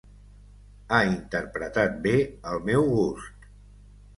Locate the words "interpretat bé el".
1.09-2.65